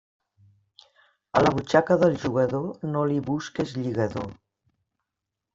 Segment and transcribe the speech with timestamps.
[1.41, 4.29] A la butxaca del jugador no li busques lligador.